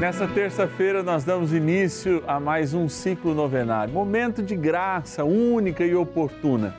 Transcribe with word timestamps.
Nessa 0.00 0.26
terça-feira 0.26 1.02
nós 1.02 1.24
damos 1.24 1.52
início 1.52 2.24
a 2.26 2.40
mais 2.40 2.72
um 2.72 2.88
ciclo 2.88 3.34
novenário, 3.34 3.92
momento 3.92 4.42
de 4.42 4.56
graça 4.56 5.24
única 5.24 5.84
e 5.84 5.94
oportuna. 5.94 6.74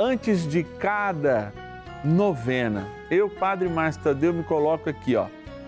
Antes 0.00 0.42
de 0.44 0.64
cada 0.64 1.52
novena, 2.04 2.88
eu, 3.12 3.30
Padre 3.30 3.68
Márcio 3.68 4.02
Tadeu, 4.02 4.34
me 4.34 4.42
coloco 4.42 4.90
aqui, 4.90 5.14
ó, 5.14 5.26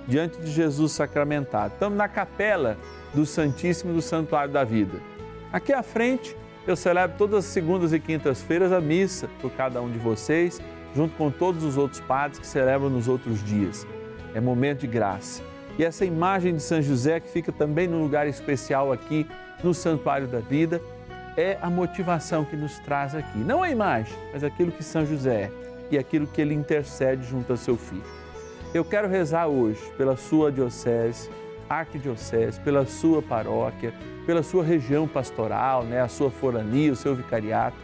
diante 0.09 0.41
de 0.41 0.51
Jesus 0.51 0.91
sacramentado. 0.91 1.75
Estamos 1.75 1.97
na 1.97 2.09
capela 2.09 2.77
do 3.15 3.25
Santíssimo 3.25 3.95
do 3.95 4.03
Santuário 4.03 4.53
da 4.53 4.65
Vida. 4.65 4.99
Aqui 5.53 5.73
à 5.73 5.85
frente, 5.85 6.37
eu 6.67 6.75
celebro 6.75 7.17
todas 7.17 7.45
as 7.45 7.53
segundas 7.53 7.93
e 7.93 8.01
quintas-feiras 8.01 8.73
a 8.73 8.81
missa 8.81 9.29
por 9.41 9.53
cada 9.53 9.81
um 9.81 9.89
de 9.89 9.99
vocês, 10.01 10.61
junto 10.93 11.15
com 11.17 11.31
todos 11.31 11.63
os 11.63 11.77
outros 11.77 12.01
padres 12.01 12.41
que 12.41 12.47
celebram 12.49 12.91
nos 12.91 13.07
outros 13.07 13.45
dias. 13.45 13.87
É 14.35 14.41
momento 14.41 14.81
de 14.81 14.89
graça 14.89 15.50
e 15.81 15.85
essa 15.85 16.05
imagem 16.05 16.55
de 16.55 16.63
São 16.63 16.83
José, 16.83 17.21
que 17.21 17.31
fica 17.31 17.51
também 17.51 17.89
num 17.89 18.03
lugar 18.03 18.29
especial 18.29 18.93
aqui 18.93 19.27
no 19.65 19.73
Santuário 19.73 20.29
da 20.29 20.39
Vida, 20.39 20.79
é 21.39 21.57
a 21.63 21.71
motivação 21.71 22.45
que 22.45 22.55
nos 22.55 22.79
traz 22.81 23.15
aqui. 23.15 23.39
Não 23.39 23.63
a 23.63 23.71
imagem, 23.71 24.13
mas 24.31 24.45
aquilo 24.45 24.71
que 24.71 24.85
São 24.85 25.07
José 25.07 25.45
é 25.45 25.51
e 25.91 25.97
aquilo 25.97 26.27
que 26.27 26.39
ele 26.39 26.53
intercede 26.53 27.25
junto 27.25 27.53
ao 27.53 27.57
seu 27.57 27.79
filho. 27.79 28.05
Eu 28.75 28.85
quero 28.85 29.09
rezar 29.09 29.47
hoje 29.47 29.81
pela 29.97 30.19
sua 30.19 30.53
diocese, 30.53 31.31
arquidiocese, 31.67 32.61
pela 32.61 32.85
sua 32.85 33.23
paróquia, 33.23 33.95
pela 34.27 34.43
sua 34.43 34.63
região 34.63 35.09
pastoral, 35.09 35.85
né, 35.85 36.03
a 36.03 36.09
sua 36.09 36.31
forania, 36.31 36.93
o 36.93 36.97
seu 36.97 37.15
vicariato 37.15 37.79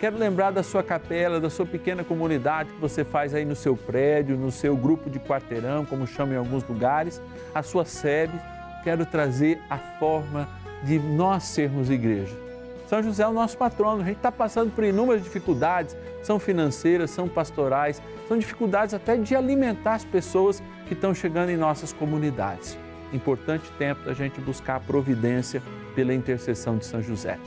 Quero 0.00 0.18
lembrar 0.18 0.50
da 0.50 0.62
sua 0.62 0.82
capela, 0.82 1.40
da 1.40 1.48
sua 1.48 1.64
pequena 1.64 2.04
comunidade 2.04 2.70
que 2.70 2.80
você 2.80 3.04
faz 3.04 3.34
aí 3.34 3.44
no 3.44 3.56
seu 3.56 3.76
prédio, 3.76 4.36
no 4.36 4.50
seu 4.50 4.76
grupo 4.76 5.08
de 5.08 5.18
quarteirão, 5.18 5.84
como 5.86 6.06
chamam 6.06 6.34
em 6.34 6.38
alguns 6.38 6.62
lugares, 6.64 7.22
a 7.54 7.62
sua 7.62 7.84
sede. 7.84 8.38
Quero 8.82 9.06
trazer 9.06 9.60
a 9.70 9.78
forma 9.78 10.48
de 10.82 10.98
nós 10.98 11.44
sermos 11.44 11.88
igreja. 11.88 12.44
São 12.86 13.02
José 13.02 13.22
é 13.22 13.26
o 13.26 13.32
nosso 13.32 13.56
patrono, 13.56 14.02
a 14.02 14.04
gente 14.04 14.18
está 14.18 14.30
passando 14.30 14.70
por 14.70 14.84
inúmeras 14.84 15.22
dificuldades, 15.22 15.96
são 16.22 16.38
financeiras, 16.38 17.10
são 17.10 17.28
pastorais, 17.28 18.02
são 18.28 18.38
dificuldades 18.38 18.94
até 18.94 19.16
de 19.16 19.34
alimentar 19.34 19.94
as 19.94 20.04
pessoas 20.04 20.62
que 20.86 20.92
estão 20.92 21.14
chegando 21.14 21.48
em 21.48 21.56
nossas 21.56 21.92
comunidades. 21.92 22.76
Importante 23.12 23.70
tempo 23.78 24.04
da 24.04 24.12
gente 24.12 24.40
buscar 24.40 24.76
a 24.76 24.80
providência 24.80 25.62
pela 25.94 26.12
intercessão 26.12 26.76
de 26.76 26.84
São 26.84 27.00
José. 27.00 27.38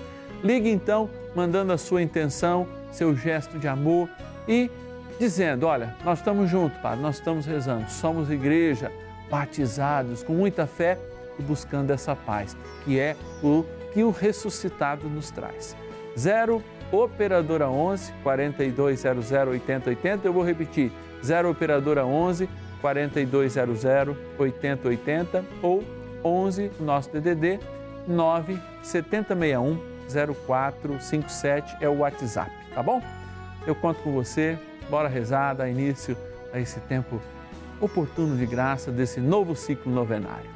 Ligue 0.48 0.70
então, 0.70 1.10
mandando 1.36 1.74
a 1.74 1.78
sua 1.78 2.02
intenção, 2.02 2.66
seu 2.90 3.14
gesto 3.14 3.60
de 3.60 3.68
amor 3.68 4.10
e 4.48 4.72
dizendo: 5.20 5.68
Olha, 5.68 5.94
nós 6.06 6.20
estamos 6.20 6.50
juntos, 6.50 6.78
Padre, 6.80 7.02
nós 7.02 7.16
estamos 7.16 7.46
rezando, 7.46 7.92
somos 7.92 8.32
igreja, 8.32 8.90
batizados, 9.30 10.24
com 10.24 10.32
muita 10.32 10.66
fé 10.66 10.98
e 11.38 11.42
buscando 11.42 11.92
essa 11.92 12.16
paz, 12.16 12.56
que 12.86 12.98
é 12.98 13.18
o 13.44 13.66
que 13.94 14.02
o 14.06 14.10
ressuscitado 14.10 15.10
nos 15.10 15.32
traz. 15.32 15.76
0 16.18 16.64
Operadora 16.94 17.68
11 17.68 18.14
4200 18.24 19.30
8080. 19.30 20.26
Eu 20.30 20.32
vou 20.32 20.46
repetir: 20.46 20.94
0 21.26 21.52
Operadora 21.52 22.06
11 22.06 22.48
4200 22.80 23.84
8080 24.40 25.44
ou 25.62 25.84
11 26.24 26.72
nosso 26.80 27.10
DDD 27.10 27.60
9 28.08 28.58
7061 28.82 29.97
0457 30.08 31.78
é 31.82 31.90
o 31.90 32.00
WhatsApp, 32.00 32.52
tá 32.74 32.82
bom? 32.82 33.02
Eu 33.66 33.76
conto 33.76 34.02
com 34.02 34.12
você. 34.12 34.58
Bora 34.90 35.10
rezar, 35.10 35.54
dar 35.54 35.70
início 35.70 36.16
a 36.54 36.60
esse 36.60 36.80
tempo 36.82 37.22
oportuno 37.82 38.38
de 38.38 38.46
graça 38.46 38.92
desse 38.92 39.20
novo 39.20 39.56
ciclo 39.56 39.92
novenário. 39.92 40.50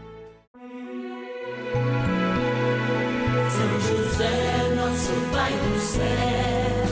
São 3.49 3.79
José, 3.81 4.73
nosso 4.75 5.13
Pai 5.31 5.51
do 5.51 5.79
céu, 5.79 6.85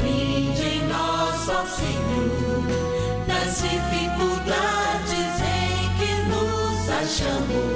vinde 0.00 0.62
em 0.62 0.88
nós, 0.88 1.48
ó 1.48 1.64
Senhor, 1.66 2.62
nas 3.28 3.62
dificuldades 3.62 5.40
em 5.42 5.90
que 5.98 6.12
nos 6.28 6.90
achamos. 6.90 7.75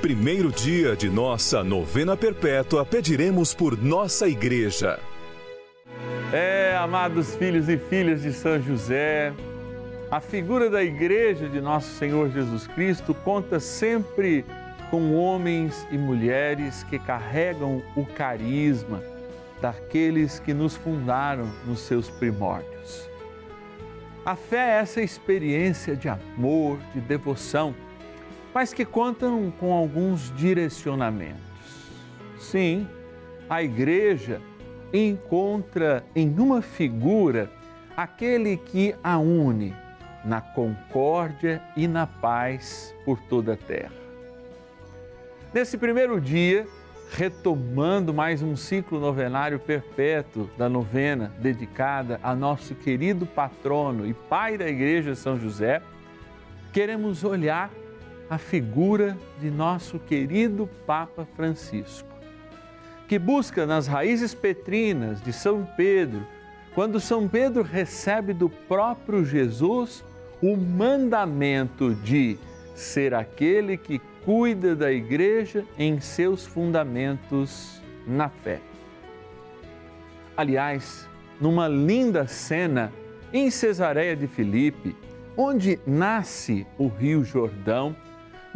primeiro 0.00 0.52
dia 0.52 0.94
de 0.94 1.08
nossa 1.08 1.64
novena 1.64 2.16
perpétua, 2.16 2.84
pediremos 2.84 3.54
por 3.54 3.76
nossa 3.82 4.28
igreja. 4.28 5.00
É, 6.32 6.76
amados 6.76 7.34
filhos 7.34 7.68
e 7.68 7.78
filhas 7.78 8.22
de 8.22 8.32
São 8.32 8.60
José, 8.60 9.32
a 10.10 10.20
figura 10.20 10.68
da 10.68 10.84
igreja 10.84 11.48
de 11.48 11.60
nosso 11.60 11.94
Senhor 11.94 12.30
Jesus 12.30 12.66
Cristo 12.66 13.14
conta 13.14 13.58
sempre 13.58 14.44
com 14.90 15.14
homens 15.14 15.86
e 15.90 15.96
mulheres 15.96 16.84
que 16.84 16.98
carregam 16.98 17.82
o 17.96 18.04
carisma 18.04 19.02
daqueles 19.60 20.38
que 20.38 20.52
nos 20.52 20.76
fundaram 20.76 21.50
nos 21.66 21.80
seus 21.80 22.10
primórdios. 22.10 23.08
A 24.24 24.36
fé 24.36 24.72
é 24.72 24.80
essa 24.80 25.00
experiência 25.00 25.96
de 25.96 26.08
amor, 26.08 26.78
de 26.94 27.00
devoção 27.00 27.74
mas 28.56 28.72
que 28.72 28.86
contam 28.86 29.52
com 29.60 29.70
alguns 29.70 30.34
direcionamentos. 30.34 31.42
Sim, 32.38 32.88
a 33.50 33.62
igreja 33.62 34.40
encontra 34.90 36.02
em 36.14 36.34
uma 36.38 36.62
figura 36.62 37.50
aquele 37.94 38.56
que 38.56 38.94
a 39.04 39.18
une 39.18 39.74
na 40.24 40.40
concórdia 40.40 41.62
e 41.76 41.86
na 41.86 42.06
paz 42.06 42.94
por 43.04 43.20
toda 43.24 43.52
a 43.52 43.56
terra. 43.58 43.92
Nesse 45.52 45.76
primeiro 45.76 46.18
dia, 46.18 46.66
retomando 47.10 48.14
mais 48.14 48.40
um 48.40 48.56
ciclo 48.56 48.98
novenário 48.98 49.60
perpétuo 49.60 50.48
da 50.56 50.66
novena 50.66 51.30
dedicada 51.40 52.18
a 52.22 52.34
nosso 52.34 52.74
querido 52.74 53.26
patrono 53.26 54.06
e 54.06 54.14
pai 54.14 54.56
da 54.56 54.66
Igreja 54.66 55.14
São 55.14 55.38
José, 55.38 55.82
queremos 56.72 57.22
olhar 57.22 57.70
a 58.28 58.38
figura 58.38 59.16
de 59.40 59.50
nosso 59.50 59.98
querido 59.98 60.68
Papa 60.86 61.26
Francisco, 61.36 62.08
que 63.08 63.18
busca 63.18 63.66
nas 63.66 63.86
raízes 63.86 64.34
petrinas 64.34 65.22
de 65.22 65.32
São 65.32 65.66
Pedro, 65.76 66.26
quando 66.74 67.00
São 67.00 67.28
Pedro 67.28 67.62
recebe 67.62 68.32
do 68.32 68.48
próprio 68.48 69.24
Jesus 69.24 70.04
o 70.42 70.56
mandamento 70.56 71.94
de 71.94 72.36
ser 72.74 73.14
aquele 73.14 73.76
que 73.76 74.00
cuida 74.24 74.74
da 74.74 74.92
igreja 74.92 75.64
em 75.78 76.00
seus 76.00 76.44
fundamentos 76.44 77.80
na 78.06 78.28
fé. 78.28 78.60
Aliás, 80.36 81.08
numa 81.40 81.68
linda 81.68 82.26
cena 82.26 82.92
em 83.32 83.50
Cesareia 83.50 84.14
de 84.14 84.26
Filipe, 84.26 84.94
onde 85.36 85.78
nasce 85.86 86.66
o 86.76 86.88
Rio 86.88 87.24
Jordão, 87.24 87.96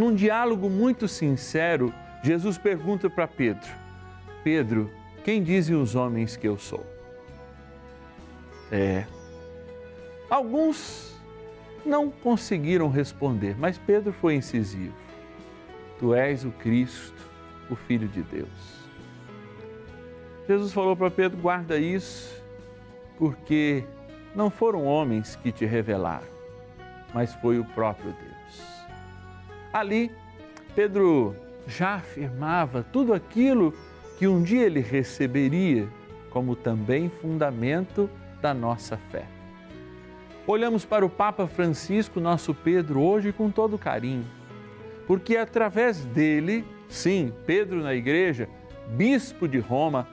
num 0.00 0.14
diálogo 0.14 0.70
muito 0.70 1.06
sincero, 1.06 1.92
Jesus 2.22 2.56
pergunta 2.56 3.10
para 3.10 3.28
Pedro: 3.28 3.68
Pedro, 4.42 4.90
quem 5.22 5.42
dizem 5.42 5.76
os 5.76 5.94
homens 5.94 6.38
que 6.38 6.48
eu 6.48 6.56
sou? 6.56 6.86
É. 8.72 9.04
Alguns 10.30 11.14
não 11.84 12.10
conseguiram 12.10 12.88
responder, 12.88 13.54
mas 13.58 13.76
Pedro 13.76 14.10
foi 14.10 14.36
incisivo. 14.36 14.94
Tu 15.98 16.14
és 16.14 16.46
o 16.46 16.50
Cristo, 16.52 17.28
o 17.68 17.76
Filho 17.76 18.08
de 18.08 18.22
Deus. 18.22 18.88
Jesus 20.48 20.72
falou 20.72 20.96
para 20.96 21.10
Pedro: 21.10 21.36
guarda 21.36 21.76
isso, 21.76 22.42
porque 23.18 23.84
não 24.34 24.48
foram 24.48 24.86
homens 24.86 25.36
que 25.36 25.52
te 25.52 25.66
revelaram, 25.66 26.26
mas 27.12 27.34
foi 27.34 27.58
o 27.58 27.64
próprio 27.66 28.14
Deus. 28.14 28.29
Ali, 29.72 30.10
Pedro 30.74 31.34
já 31.66 31.94
afirmava 31.94 32.84
tudo 32.92 33.14
aquilo 33.14 33.72
que 34.18 34.26
um 34.26 34.42
dia 34.42 34.66
ele 34.66 34.80
receberia 34.80 35.88
como 36.30 36.56
também 36.56 37.08
fundamento 37.08 38.08
da 38.40 38.52
nossa 38.54 38.96
fé. 39.10 39.24
Olhamos 40.46 40.84
para 40.84 41.04
o 41.04 41.10
Papa 41.10 41.46
Francisco, 41.46 42.18
nosso 42.18 42.54
Pedro, 42.54 43.00
hoje 43.00 43.32
com 43.32 43.50
todo 43.50 43.78
carinho, 43.78 44.24
porque 45.06 45.36
através 45.36 46.04
dele, 46.04 46.64
sim, 46.88 47.32
Pedro 47.46 47.82
na 47.82 47.94
igreja, 47.94 48.48
bispo 48.88 49.46
de 49.46 49.58
Roma, 49.58 50.08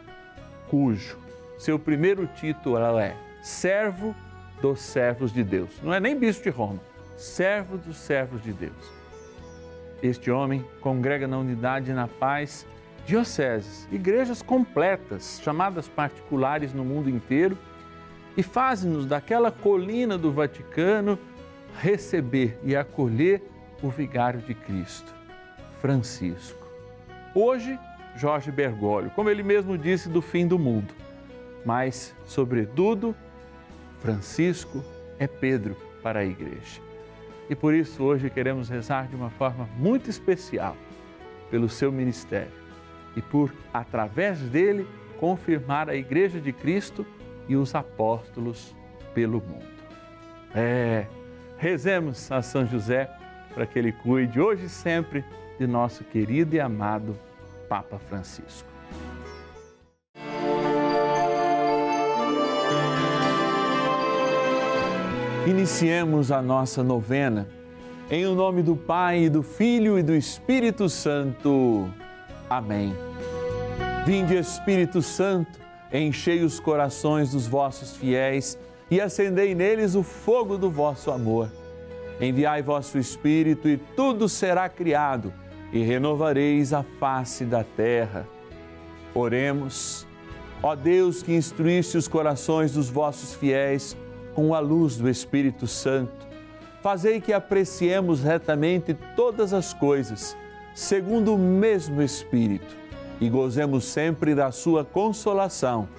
cujo 0.70 1.18
seu 1.58 1.80
primeiro 1.80 2.28
título 2.28 3.00
é 3.00 3.16
servo 3.42 4.16
dos 4.62 4.80
servos 4.80 5.34
de 5.34 5.44
Deus. 5.44 5.70
Não 5.82 5.94
é 5.94 6.00
nem 6.00 6.18
bispo 6.18 6.44
de 6.44 6.50
Roma, 6.50 6.80
servo 7.16 7.78
dos 7.78 7.98
servos 7.98 8.44
de 8.44 8.54
Deus. 8.54 8.97
Este 10.02 10.30
homem 10.30 10.66
congrega 10.82 11.28
na 11.28 11.38
unidade 11.38 11.92
e 11.92 11.94
na 11.94 12.08
paz 12.08 12.66
dioceses, 13.06 13.88
igrejas 13.92 14.42
completas, 14.42 15.40
chamadas 15.42 15.88
particulares 15.88 16.74
no 16.74 16.84
mundo 16.84 17.10
inteiro, 17.10 17.58
e 18.36 18.44
faz-nos 18.44 19.06
daquela 19.06 19.52
colina 19.52 20.18
do 20.18 20.32
Vaticano 20.32 21.18
receber 21.80 22.60
e 22.64 22.76
acolher 22.76 23.42
o 23.82 23.90
vigário 23.90 24.42
de 24.42 24.54
Cristo, 24.54 25.14
Francisco. 25.82 26.68
Hoje, 27.34 27.80
Jorge 28.16 28.52
Bergoglio, 28.52 29.12
como 29.12 29.30
ele 29.30 29.44
mesmo 29.44 29.78
disse, 29.78 30.10
do 30.10 30.22
fim 30.22 30.48
do 30.48 30.60
mundo. 30.60 30.94
Mas, 31.66 32.16
sobretudo, 32.26 33.16
Francisco 34.00 34.84
é 35.20 35.28
Pedro 35.28 35.76
para 36.02 36.20
a 36.20 36.26
igreja. 36.26 36.87
E 37.50 37.56
por 37.56 37.74
isso 37.74 38.04
hoje 38.04 38.30
queremos 38.30 38.70
rezar 38.70 39.08
de 39.08 39.16
uma 39.16 39.30
forma 39.30 39.68
muito 39.78 40.10
especial 40.10 40.76
pelo 41.50 41.70
seu 41.70 41.92
ministério 41.92 42.52
e 43.16 43.22
por, 43.22 43.54
através 43.74 44.40
dele, 44.40 44.88
confirmar 45.20 45.90
a 45.90 45.96
Igreja 45.96 46.40
de 46.40 46.52
Cristo 46.52 47.06
e 47.48 47.56
os 47.56 47.74
apóstolos 47.74 48.76
pelo 49.14 49.42
mundo. 49.42 49.66
É, 50.54 51.08
rezemos 51.58 52.32
a 52.32 52.42
São 52.42 52.66
José 52.66 53.10
para 53.54 53.66
que 53.66 53.80
ele 53.80 53.92
cuide 53.92 54.40
hoje 54.40 54.66
e 54.66 54.70
sempre 54.70 55.26
de 55.58 55.66
nosso 55.66 56.04
querido 56.04 56.56
e 56.56 56.60
amado 56.60 57.18
Papa 57.68 57.98
Francisco. 57.98 58.68
Iniciemos 65.48 66.30
a 66.30 66.42
nossa 66.42 66.84
novena. 66.84 67.48
Em 68.12 68.26
o 68.26 68.36
nome 68.36 68.62
do 68.62 68.76
Pai, 68.76 69.30
do 69.30 69.42
Filho 69.42 69.98
e 69.98 70.04
do 70.04 70.14
Espírito 70.14 70.90
Santo. 70.90 71.90
Amém. 72.50 72.94
Vinde, 74.06 74.36
Espírito 74.36 75.02
Santo, 75.02 75.58
enchei 75.94 76.44
os 76.44 76.60
corações 76.60 77.32
dos 77.32 77.48
vossos 77.48 77.96
fiéis 77.96 78.60
e 78.92 79.00
acendei 79.00 79.56
neles 79.56 79.96
o 79.96 80.04
fogo 80.04 80.58
do 80.58 80.70
vosso 80.70 81.12
amor. 81.12 81.50
Enviai 82.20 82.62
vosso 82.62 82.98
Espírito 82.98 83.70
e 83.70 83.78
tudo 83.78 84.28
será 84.28 84.68
criado 84.68 85.32
e 85.72 85.82
renovareis 85.82 86.74
a 86.74 86.84
face 87.00 87.46
da 87.46 87.64
terra. 87.64 88.28
Oremos. 89.16 90.06
Ó 90.62 90.76
Deus 90.76 91.24
que 91.24 91.34
instruísse 91.34 91.98
os 91.98 92.06
corações 92.06 92.74
dos 92.74 92.90
vossos 92.90 93.34
fiéis, 93.34 93.96
com 94.38 94.54
a 94.54 94.60
luz 94.60 94.98
do 94.98 95.10
Espírito 95.10 95.66
Santo. 95.66 96.28
Fazei 96.84 97.20
que 97.20 97.34
apreciemos 97.34 98.22
retamente 98.22 98.96
todas 99.16 99.52
as 99.52 99.74
coisas, 99.74 100.38
segundo 100.76 101.34
o 101.34 101.40
mesmo 101.40 102.04
Espírito, 102.04 102.78
e 103.20 103.28
gozemos 103.32 103.84
sempre 103.86 104.36
da 104.36 104.52
Sua 104.52 104.86
consolação. 104.86 105.90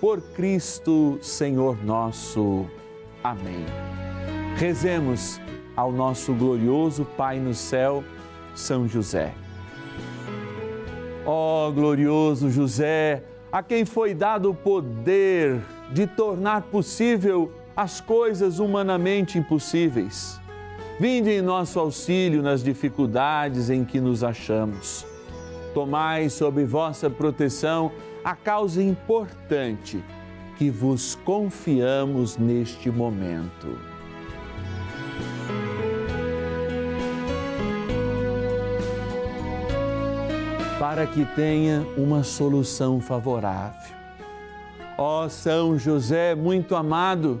Por 0.00 0.22
Cristo, 0.22 1.18
Senhor 1.20 1.84
nosso. 1.84 2.64
Amém. 3.22 3.66
Rezemos 4.56 5.38
ao 5.76 5.92
nosso 5.92 6.32
glorioso 6.32 7.04
Pai 7.14 7.38
no 7.38 7.52
céu, 7.52 8.02
São 8.54 8.88
José. 8.88 9.34
Ó 11.26 11.68
oh, 11.68 11.72
glorioso 11.72 12.50
José, 12.50 13.22
a 13.52 13.62
quem 13.62 13.84
foi 13.84 14.14
dado 14.14 14.48
o 14.48 14.54
poder 14.54 15.60
de 15.92 16.06
tornar 16.06 16.62
possível 16.62 17.52
as 17.76 18.00
coisas 18.00 18.58
humanamente 18.58 19.38
impossíveis. 19.38 20.40
Vinde 21.00 21.30
em 21.30 21.42
nosso 21.42 21.80
auxílio 21.80 22.42
nas 22.42 22.62
dificuldades 22.62 23.70
em 23.70 23.84
que 23.84 24.00
nos 24.00 24.22
achamos. 24.22 25.06
Tomai 25.74 26.28
sob 26.28 26.64
vossa 26.64 27.08
proteção 27.08 27.90
a 28.22 28.36
causa 28.36 28.82
importante 28.82 30.02
que 30.58 30.70
vos 30.70 31.14
confiamos 31.24 32.36
neste 32.36 32.90
momento. 32.90 33.78
Para 40.78 41.06
que 41.06 41.24
tenha 41.34 41.86
uma 41.96 42.22
solução 42.22 43.00
favorável. 43.00 43.96
Ó 44.98 45.28
São 45.28 45.78
José, 45.78 46.34
muito 46.34 46.76
amado, 46.76 47.40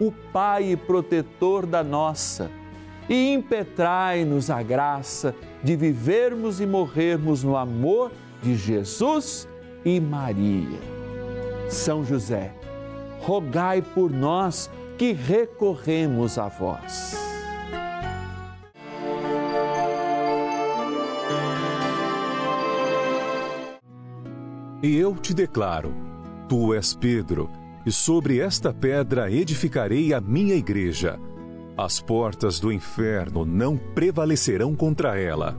o 0.00 0.12
Pai 0.32 0.76
protetor 0.76 1.66
da 1.66 1.82
nossa, 1.82 2.50
e 3.08 3.32
impetrai-nos 3.32 4.50
a 4.50 4.62
graça 4.62 5.34
de 5.62 5.76
vivermos 5.76 6.60
e 6.60 6.66
morrermos 6.66 7.42
no 7.42 7.56
amor 7.56 8.12
de 8.42 8.56
Jesus 8.56 9.48
e 9.84 10.00
Maria. 10.00 10.78
São 11.68 12.04
José, 12.04 12.52
rogai 13.20 13.82
por 13.82 14.10
nós 14.10 14.70
que 14.96 15.12
recorremos 15.12 16.38
a 16.38 16.48
vós. 16.48 17.16
E 24.82 24.96
eu 24.96 25.14
te 25.14 25.32
declaro: 25.32 25.94
tu 26.48 26.74
és 26.74 26.94
Pedro 26.94 27.61
e 27.84 27.90
sobre 27.90 28.38
esta 28.38 28.72
pedra 28.72 29.30
edificarei 29.30 30.14
a 30.14 30.20
minha 30.20 30.54
igreja. 30.54 31.18
As 31.76 32.00
portas 32.00 32.60
do 32.60 32.72
inferno 32.72 33.44
não 33.44 33.76
prevalecerão 33.76 34.74
contra 34.74 35.18
ela. 35.18 35.56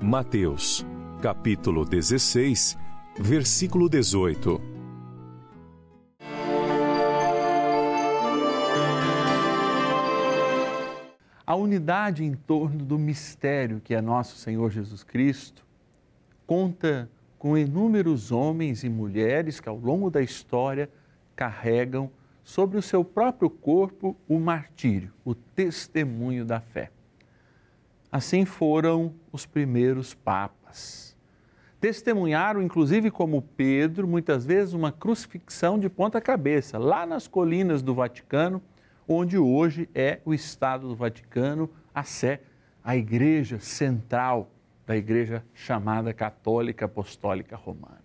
Mateus, 0.00 0.86
capítulo 1.20 1.84
16, 1.84 2.78
versículo 3.18 3.88
18. 3.88 4.60
A 11.44 11.54
unidade 11.56 12.24
em 12.24 12.34
torno 12.34 12.84
do 12.84 12.98
mistério 12.98 13.80
que 13.80 13.94
é 13.94 14.00
nosso 14.00 14.36
Senhor 14.36 14.70
Jesus 14.70 15.02
Cristo 15.02 15.64
conta 16.46 17.10
com 17.42 17.58
inúmeros 17.58 18.30
homens 18.30 18.84
e 18.84 18.88
mulheres 18.88 19.58
que 19.58 19.68
ao 19.68 19.76
longo 19.76 20.08
da 20.08 20.22
história 20.22 20.88
carregam 21.34 22.08
sobre 22.44 22.78
o 22.78 22.82
seu 22.82 23.04
próprio 23.04 23.50
corpo 23.50 24.16
o 24.28 24.38
martírio, 24.38 25.12
o 25.24 25.34
testemunho 25.34 26.44
da 26.44 26.60
fé. 26.60 26.92
Assim 28.12 28.44
foram 28.44 29.12
os 29.32 29.44
primeiros 29.44 30.14
papas. 30.14 31.16
Testemunharam, 31.80 32.62
inclusive 32.62 33.10
como 33.10 33.42
Pedro, 33.42 34.06
muitas 34.06 34.46
vezes 34.46 34.72
uma 34.72 34.92
crucifixão 34.92 35.80
de 35.80 35.88
ponta 35.88 36.20
cabeça, 36.20 36.78
lá 36.78 37.04
nas 37.04 37.26
colinas 37.26 37.82
do 37.82 37.92
Vaticano, 37.92 38.62
onde 39.08 39.36
hoje 39.36 39.90
é 39.92 40.20
o 40.24 40.32
Estado 40.32 40.86
do 40.86 40.94
Vaticano, 40.94 41.68
a 41.92 42.04
Sé, 42.04 42.40
a 42.84 42.96
igreja 42.96 43.58
central 43.58 44.48
da 44.86 44.96
igreja 44.96 45.44
chamada 45.54 46.12
Católica 46.12 46.86
Apostólica 46.86 47.56
Romana. 47.56 48.02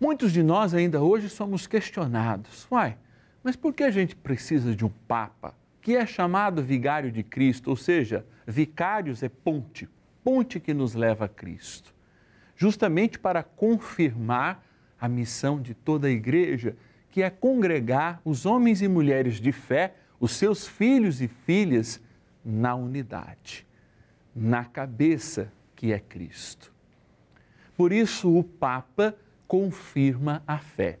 Muitos 0.00 0.32
de 0.32 0.42
nós 0.42 0.74
ainda 0.74 1.00
hoje 1.00 1.28
somos 1.28 1.66
questionados. 1.66 2.66
Uai, 2.70 2.96
mas 3.42 3.56
por 3.56 3.72
que 3.72 3.82
a 3.82 3.90
gente 3.90 4.16
precisa 4.16 4.74
de 4.74 4.84
um 4.84 4.90
Papa 5.06 5.54
que 5.80 5.96
é 5.96 6.06
chamado 6.06 6.62
Vigário 6.62 7.10
de 7.10 7.22
Cristo? 7.22 7.70
Ou 7.70 7.76
seja, 7.76 8.24
vicários 8.46 9.22
é 9.22 9.28
ponte, 9.28 9.88
ponte 10.22 10.60
que 10.60 10.74
nos 10.74 10.94
leva 10.94 11.26
a 11.26 11.28
Cristo. 11.28 11.94
Justamente 12.56 13.18
para 13.18 13.42
confirmar 13.42 14.64
a 15.00 15.08
missão 15.08 15.60
de 15.60 15.74
toda 15.74 16.06
a 16.06 16.10
igreja, 16.10 16.76
que 17.10 17.22
é 17.22 17.30
congregar 17.30 18.20
os 18.24 18.46
homens 18.46 18.80
e 18.82 18.88
mulheres 18.88 19.40
de 19.40 19.52
fé, 19.52 19.94
os 20.18 20.32
seus 20.32 20.66
filhos 20.66 21.20
e 21.20 21.28
filhas, 21.28 22.00
na 22.44 22.74
unidade, 22.74 23.66
na 24.34 24.64
cabeça 24.64 25.52
que 25.74 25.92
é 25.92 25.98
Cristo. 25.98 26.72
Por 27.76 27.92
isso, 27.92 28.36
o 28.36 28.44
Papa 28.44 29.14
confirma 29.46 30.42
a 30.46 30.58
fé. 30.58 30.98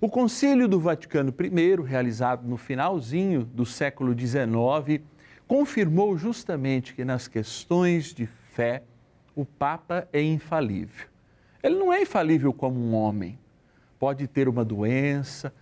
O 0.00 0.08
Concílio 0.08 0.68
do 0.68 0.78
Vaticano 0.78 1.34
I, 1.40 1.82
realizado 1.82 2.46
no 2.46 2.56
finalzinho 2.56 3.44
do 3.44 3.64
século 3.64 4.14
XIX, 4.18 5.02
confirmou 5.48 6.16
justamente 6.16 6.94
que 6.94 7.04
nas 7.04 7.26
questões 7.26 8.12
de 8.12 8.26
fé 8.26 8.82
o 9.34 9.44
Papa 9.44 10.06
é 10.12 10.22
infalível. 10.22 11.06
Ele 11.62 11.76
não 11.76 11.92
é 11.92 12.02
infalível 12.02 12.52
como 12.52 12.78
um 12.78 12.94
homem. 12.94 13.38
Pode 13.98 14.26
ter 14.26 14.48
uma 14.48 14.64
doença, 14.64 15.52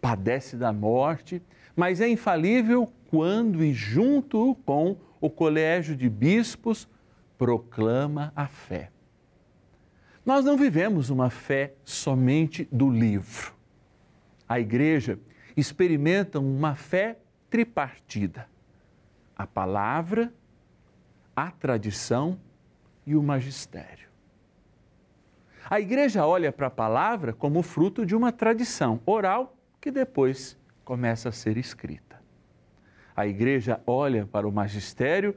padece 0.00 0.56
da 0.56 0.72
morte, 0.72 1.42
mas 1.74 2.00
é 2.00 2.08
infalível 2.08 2.90
quando 3.08 3.64
e 3.64 3.72
junto 3.72 4.54
com 4.64 4.96
o 5.20 5.28
colégio 5.28 5.96
de 5.96 6.08
bispos 6.08 6.88
proclama 7.36 8.32
a 8.36 8.46
fé. 8.46 8.90
Nós 10.24 10.44
não 10.44 10.56
vivemos 10.56 11.10
uma 11.10 11.30
fé 11.30 11.74
somente 11.84 12.68
do 12.70 12.90
livro. 12.90 13.54
A 14.48 14.60
igreja 14.60 15.18
experimenta 15.56 16.38
uma 16.38 16.74
fé 16.74 17.18
tripartida: 17.48 18.46
a 19.36 19.46
palavra, 19.46 20.32
a 21.34 21.50
tradição 21.50 22.38
e 23.06 23.16
o 23.16 23.22
magistério. 23.22 24.08
A 25.68 25.80
igreja 25.80 26.26
olha 26.26 26.52
para 26.52 26.66
a 26.66 26.70
palavra 26.70 27.32
como 27.32 27.62
fruto 27.62 28.04
de 28.04 28.14
uma 28.14 28.32
tradição 28.32 29.00
oral 29.06 29.56
que 29.80 29.90
depois 29.90 30.58
começa 30.90 31.28
a 31.28 31.32
ser 31.32 31.56
escrita. 31.56 32.20
A 33.14 33.24
igreja 33.24 33.80
olha 33.86 34.26
para 34.26 34.48
o 34.48 34.50
magistério, 34.50 35.36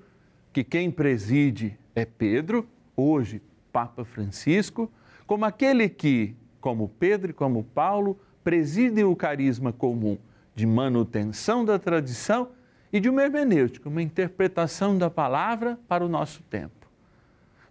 que 0.51 0.63
quem 0.63 0.89
preside 0.89 1.77
é 1.93 2.05
Pedro, 2.05 2.67
hoje 2.97 3.39
Papa 3.71 4.03
Francisco, 4.03 4.91
como 5.27 5.45
aquele 5.45 5.87
que, 5.87 6.35
como 6.59 6.89
Pedro 6.89 7.29
e 7.29 7.33
como 7.35 7.63
Paulo, 7.63 8.19
presidem 8.43 9.03
o 9.03 9.15
carisma 9.15 9.71
comum 9.71 10.17
de 10.55 10.65
manutenção 10.65 11.63
da 11.63 11.77
tradição 11.77 12.49
e 12.91 12.99
de 12.99 13.07
uma 13.07 13.21
hermenêutica, 13.21 13.87
uma 13.87 14.01
interpretação 14.01 14.97
da 14.97 15.07
palavra 15.07 15.77
para 15.87 16.03
o 16.03 16.09
nosso 16.09 16.41
tempo. 16.49 16.82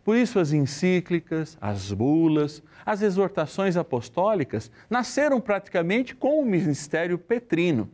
Por 0.04 0.16
isso, 0.16 0.38
as 0.38 0.52
encíclicas, 0.52 1.56
as 1.60 1.92
bulas, 1.92 2.62
as 2.84 3.02
exortações 3.02 3.76
apostólicas 3.76 4.70
nasceram 4.90 5.40
praticamente 5.40 6.14
com 6.14 6.40
o 6.40 6.44
ministério 6.44 7.16
petrino, 7.16 7.88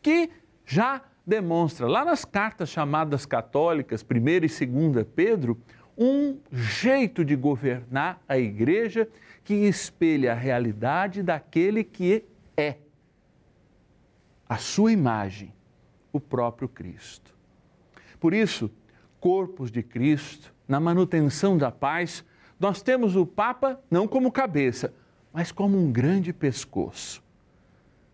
que 0.00 0.30
já 0.66 1.02
demonstra 1.24 1.86
lá 1.86 2.04
nas 2.04 2.24
cartas 2.24 2.68
chamadas 2.68 3.24
católicas, 3.24 4.04
1 4.04 4.28
e 4.28 4.66
2 4.66 5.06
Pedro, 5.14 5.60
um 5.96 6.38
jeito 6.50 7.24
de 7.24 7.36
governar 7.36 8.20
a 8.28 8.36
igreja 8.38 9.08
que 9.44 9.54
espelha 9.54 10.32
a 10.32 10.36
realidade 10.36 11.22
daquele 11.22 11.84
que 11.84 12.24
é 12.56 12.76
a 14.48 14.56
sua 14.56 14.92
imagem, 14.92 15.52
o 16.12 16.20
próprio 16.20 16.68
Cristo. 16.68 17.34
Por 18.18 18.34
isso, 18.34 18.70
corpos 19.20 19.70
de 19.70 19.82
Cristo, 19.82 20.52
na 20.72 20.80
manutenção 20.80 21.58
da 21.58 21.70
paz, 21.70 22.24
nós 22.58 22.80
temos 22.80 23.14
o 23.14 23.26
Papa 23.26 23.78
não 23.90 24.08
como 24.08 24.32
cabeça, 24.32 24.90
mas 25.30 25.52
como 25.52 25.76
um 25.76 25.92
grande 25.92 26.32
pescoço, 26.32 27.22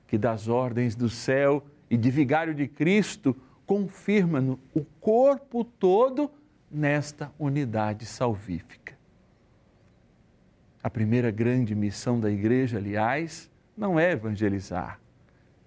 que 0.08 0.18
das 0.18 0.48
ordens 0.48 0.96
do 0.96 1.08
céu 1.08 1.64
e 1.88 1.96
de 1.96 2.10
vigário 2.10 2.52
de 2.52 2.66
Cristo 2.66 3.36
confirma 3.64 4.40
no 4.40 4.58
o 4.74 4.84
corpo 5.00 5.62
todo 5.62 6.28
nesta 6.68 7.30
unidade 7.38 8.04
salvífica. 8.04 8.98
A 10.82 10.90
primeira 10.90 11.30
grande 11.30 11.76
missão 11.76 12.18
da 12.18 12.28
igreja, 12.28 12.78
aliás, 12.78 13.48
não 13.76 14.00
é 14.00 14.10
evangelizar, 14.10 14.98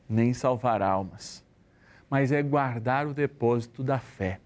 nem 0.10 0.33
salvar 0.33 0.81
almas, 0.81 1.41
mas 2.10 2.33
é 2.33 2.43
guardar 2.43 3.07
o 3.07 3.13
depósito 3.13 3.81
da 3.81 3.98
fé. 3.98 4.41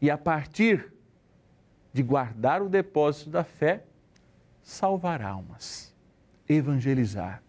E 0.00 0.08
a 0.08 0.16
partir 0.16 0.92
de 1.96 2.02
guardar 2.02 2.60
o 2.60 2.68
depósito 2.68 3.30
da 3.30 3.42
fé, 3.42 3.82
salvar 4.62 5.22
almas, 5.22 5.94
evangelizar, 6.46 7.42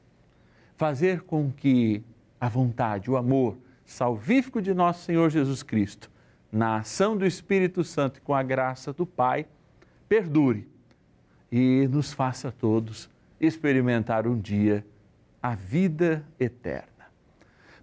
fazer 0.77 1.23
com 1.23 1.51
que 1.51 2.01
a 2.39 2.47
vontade, 2.47 3.11
o 3.11 3.17
amor 3.17 3.57
salvífico 3.85 4.61
de 4.61 4.73
nosso 4.73 5.03
Senhor 5.03 5.29
Jesus 5.29 5.63
Cristo 5.63 6.09
na 6.49 6.77
ação 6.77 7.17
do 7.17 7.25
Espírito 7.25 7.83
Santo 7.83 8.19
e 8.19 8.21
com 8.21 8.33
a 8.33 8.41
graça 8.41 8.93
do 8.93 9.05
Pai, 9.05 9.45
perdure 10.07 10.65
e 11.51 11.85
nos 11.91 12.13
faça 12.13 12.49
todos 12.49 13.09
experimentar 13.41 14.25
um 14.25 14.39
dia 14.39 14.85
a 15.43 15.55
vida 15.55 16.25
eterna. 16.39 16.87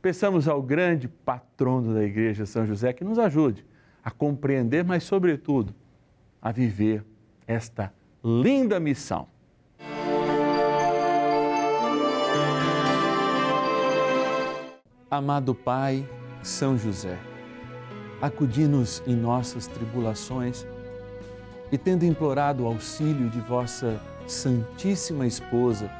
Peçamos 0.00 0.48
ao 0.48 0.62
grande 0.62 1.08
patrono 1.08 1.92
da 1.92 2.02
Igreja 2.02 2.46
São 2.46 2.64
José 2.66 2.94
que 2.94 3.04
nos 3.04 3.18
ajude 3.18 3.66
a 4.02 4.10
compreender, 4.10 4.82
mas, 4.82 5.04
sobretudo, 5.04 5.74
a 6.44 6.52
viver 6.52 7.04
esta 7.46 7.92
linda 8.22 8.78
missão. 8.78 9.26
Amado 15.10 15.54
Pai, 15.54 16.08
São 16.42 16.78
José 16.78 17.18
acudi-nos 18.24 19.02
em 19.06 19.14
nossas 19.14 19.66
tribulações 19.66 20.66
e, 21.70 21.76
tendo 21.76 22.06
implorado 22.06 22.64
o 22.64 22.66
auxílio 22.66 23.28
de 23.28 23.38
vossa 23.40 24.00
Santíssima 24.26 25.26
Esposa, 25.26 25.90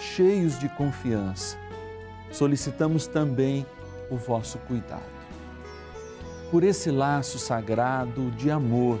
cheios 0.00 0.58
de 0.58 0.68
confiança, 0.70 1.56
solicitamos 2.32 3.06
também 3.06 3.64
o 4.10 4.16
vosso 4.16 4.58
cuidado. 4.66 5.14
Por 6.50 6.64
esse 6.64 6.90
laço 6.90 7.38
sagrado 7.38 8.32
de 8.32 8.50
amor 8.50 9.00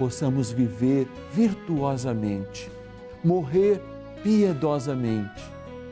possamos 0.00 0.50
viver 0.50 1.06
virtuosamente, 1.30 2.72
morrer 3.22 3.82
piedosamente 4.22 5.44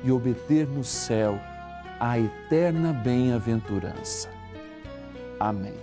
e 0.02 0.10
obter 0.10 0.66
no 0.66 0.82
céu 0.82 1.38
a 2.00 2.18
eterna 2.18 2.90
bem-aventurança. 2.90 4.30
Amém. 5.38 5.74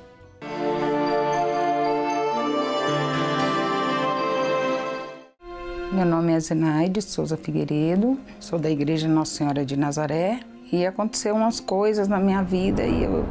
Meu 5.92 6.06
nome 6.06 6.34
é 6.34 6.40
Zenaide 6.40 7.04
Souza 7.04 7.38
Figueiredo, 7.38 8.20
sou 8.40 8.58
da 8.58 8.72
Igreja 8.72 9.08
Nossa 9.08 9.36
Senhora 9.36 9.64
de 9.64 9.78
Nazaré 9.78 10.40
e 10.72 10.84
aconteceu 10.84 11.36
umas 11.36 11.60
coisas 11.60 12.08
na 12.08 12.20
minha 12.20 12.42
vida 12.42 12.84
e 12.84 13.04
eu, 13.04 13.24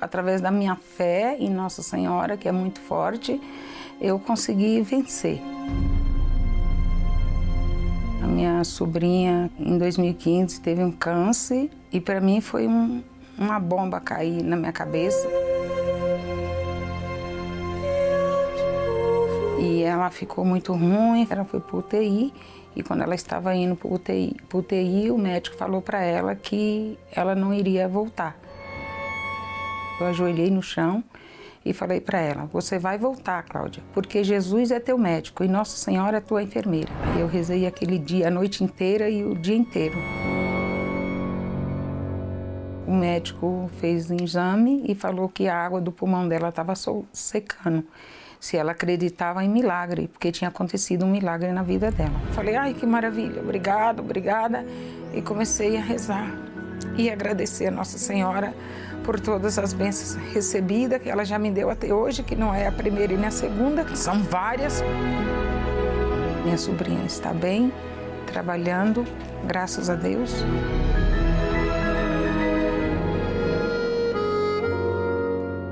através 0.00 0.40
da 0.40 0.50
minha 0.50 0.76
fé 0.76 1.36
em 1.38 1.50
Nossa 1.50 1.82
Senhora, 1.82 2.38
que 2.38 2.48
é 2.48 2.52
muito 2.52 2.80
forte, 2.80 3.38
eu 4.00 4.18
consegui 4.18 4.80
vencer. 4.82 5.40
A 8.22 8.26
minha 8.26 8.62
sobrinha, 8.64 9.50
em 9.58 9.78
2015, 9.78 10.60
teve 10.60 10.82
um 10.82 10.92
câncer 10.92 11.70
e 11.92 12.00
para 12.00 12.20
mim 12.20 12.40
foi 12.40 12.66
um, 12.66 13.02
uma 13.36 13.58
bomba 13.58 14.00
cair 14.00 14.42
na 14.42 14.56
minha 14.56 14.72
cabeça. 14.72 15.26
E 19.60 19.82
ela 19.82 20.10
ficou 20.10 20.44
muito 20.44 20.72
ruim, 20.72 21.26
ela 21.28 21.44
foi 21.44 21.60
para 21.60 21.76
UTI 21.76 22.32
e 22.76 22.82
quando 22.82 23.02
ela 23.02 23.14
estava 23.14 23.54
indo 23.54 23.74
para 23.74 23.92
UTI, 23.92 24.36
UTI, 24.52 25.10
o 25.10 25.18
médico 25.18 25.56
falou 25.56 25.82
para 25.82 26.00
ela 26.00 26.34
que 26.36 26.96
ela 27.10 27.34
não 27.34 27.52
iria 27.52 27.88
voltar. 27.88 28.36
Eu 30.00 30.06
ajoelhei 30.06 30.48
no 30.48 30.62
chão 30.62 31.02
e 31.68 31.72
falei 31.74 32.00
para 32.00 32.18
ela: 32.18 32.46
Você 32.46 32.78
vai 32.78 32.98
voltar, 32.98 33.42
Cláudia, 33.44 33.82
porque 33.92 34.24
Jesus 34.24 34.70
é 34.70 34.80
teu 34.80 34.96
médico 34.96 35.44
e 35.44 35.48
Nossa 35.48 35.76
Senhora 35.76 36.16
é 36.16 36.20
tua 36.20 36.42
enfermeira. 36.42 36.90
Eu 37.18 37.26
rezei 37.26 37.66
aquele 37.66 37.98
dia 37.98 38.28
a 38.28 38.30
noite 38.30 38.64
inteira 38.64 39.08
e 39.08 39.22
o 39.22 39.34
dia 39.34 39.56
inteiro. 39.56 39.96
O 42.86 42.94
médico 42.94 43.70
fez 43.78 44.10
um 44.10 44.16
exame 44.16 44.82
e 44.88 44.94
falou 44.94 45.28
que 45.28 45.46
a 45.46 45.54
água 45.54 45.78
do 45.78 45.92
pulmão 45.92 46.26
dela 46.26 46.48
estava 46.48 46.72
secando 47.12 47.84
se 48.40 48.56
ela 48.56 48.72
acreditava 48.72 49.44
em 49.44 49.48
milagre, 49.48 50.08
porque 50.08 50.30
tinha 50.30 50.48
acontecido 50.48 51.04
um 51.04 51.10
milagre 51.10 51.52
na 51.52 51.62
vida 51.62 51.90
dela. 51.90 52.18
Falei, 52.32 52.54
ai 52.56 52.72
que 52.72 52.86
maravilha, 52.86 53.42
obrigada, 53.42 54.00
obrigada. 54.00 54.64
E 55.12 55.20
comecei 55.20 55.76
a 55.76 55.80
rezar 55.80 56.30
e 56.96 57.10
agradecer 57.10 57.66
a 57.66 57.70
Nossa 57.70 57.98
Senhora 57.98 58.54
por 59.08 59.18
todas 59.18 59.58
as 59.58 59.72
bênçãos 59.72 60.22
recebidas 60.34 61.00
que 61.00 61.08
ela 61.08 61.24
já 61.24 61.38
me 61.38 61.50
deu 61.50 61.70
até 61.70 61.94
hoje, 61.94 62.22
que 62.22 62.36
não 62.36 62.52
é 62.54 62.66
a 62.66 62.72
primeira 62.72 63.14
e 63.14 63.16
nem 63.16 63.28
a 63.28 63.30
segunda, 63.30 63.96
são 63.96 64.22
várias. 64.22 64.82
Minha 66.44 66.58
sobrinha 66.58 67.06
está 67.06 67.32
bem, 67.32 67.72
trabalhando, 68.26 69.06
graças 69.46 69.88
a 69.88 69.94
Deus. 69.94 70.34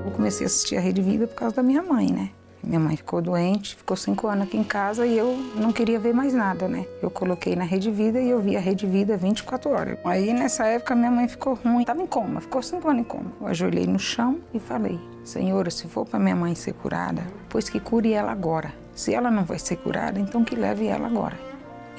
Eu 0.07 0.12
comecei 0.12 0.46
a 0.46 0.49
assistir 0.49 0.79
a 0.79 0.81
Rede 0.81 1.03
Vida 1.03 1.27
por 1.27 1.35
causa 1.35 1.57
da 1.57 1.62
minha 1.62 1.83
mãe, 1.83 2.11
né? 2.11 2.31
Minha 2.66 2.81
mãe 2.81 2.96
ficou 2.96 3.22
doente, 3.22 3.76
ficou 3.76 3.96
cinco 3.96 4.26
anos 4.26 4.48
aqui 4.48 4.57
em 4.57 4.64
casa 4.64 5.07
e 5.07 5.16
eu 5.16 5.37
não 5.55 5.70
queria 5.70 6.00
ver 6.00 6.12
mais 6.12 6.35
nada, 6.35 6.66
né? 6.66 6.85
Eu 7.00 7.09
coloquei 7.09 7.55
na 7.55 7.62
Rede 7.62 7.92
Vida 7.92 8.20
e 8.20 8.29
eu 8.29 8.40
via 8.40 8.59
a 8.59 8.61
Rede 8.61 8.88
Vida 8.88 9.16
24 9.16 9.70
horas. 9.70 9.98
Aí 10.05 10.33
nessa 10.33 10.66
época 10.66 10.96
minha 10.96 11.12
mãe 11.12 11.29
ficou 11.29 11.55
ruim, 11.55 11.83
estava 11.83 12.02
em 12.02 12.07
coma, 12.09 12.40
ficou 12.40 12.61
cinco 12.61 12.88
anos 12.88 13.02
em 13.02 13.05
coma. 13.05 13.31
Eu 13.40 13.46
ajoelhei 13.46 13.87
no 13.87 14.00
chão 14.00 14.40
e 14.52 14.59
falei: 14.59 14.98
Senhora, 15.22 15.70
se 15.70 15.87
for 15.87 16.05
para 16.05 16.18
minha 16.18 16.35
mãe 16.35 16.57
ser 16.57 16.72
curada, 16.72 17.22
pois 17.48 17.70
que 17.70 17.79
cure 17.79 18.12
ela 18.12 18.33
agora. 18.33 18.74
Se 18.96 19.14
ela 19.14 19.31
não 19.31 19.44
vai 19.44 19.61
ser 19.61 19.76
curada, 19.76 20.18
então 20.18 20.42
que 20.42 20.57
leve 20.57 20.88
ela 20.88 21.07
agora. 21.07 21.38